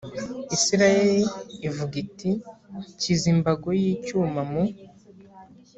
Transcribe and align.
isirayeli 0.55 1.23
ivuga 1.67 1.93
iti 2.03 2.29
nshyize 2.93 3.25
imbago 3.33 3.67
y 3.81 3.83
icyuma 3.93 4.41
mu 4.51 4.63